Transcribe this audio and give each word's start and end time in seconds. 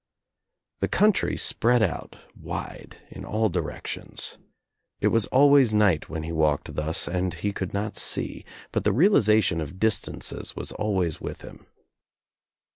The 0.79 0.87
country 0.87 1.37
spread 1.37 1.83
out, 1.83 2.15
wide, 2.35 2.97
in 3.11 3.23
all 3.23 3.49
directions. 3.49 4.39
It 4.99 5.09
was 5.09 5.27
always 5.27 5.75
night 5.75 6.09
when 6.09 6.23
he 6.23 6.31
walked 6.31 6.73
thus 6.73 7.07
and 7.07 7.35
he 7.35 7.53
could 7.53 7.71
not 7.71 7.97
see, 7.99 8.43
but 8.71 8.83
the 8.83 8.93
realization 8.93 9.61
of 9.61 9.77
distances 9.77 10.55
was 10.55 10.71
always 10.71 11.21
with 11.21 11.43
him. 11.43 11.67